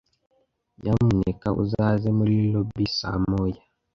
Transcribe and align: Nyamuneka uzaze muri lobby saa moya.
Nyamuneka 0.81 1.47
uzaze 1.63 2.07
muri 2.17 2.35
lobby 2.53 2.85
saa 2.97 3.19
moya. 3.29 3.61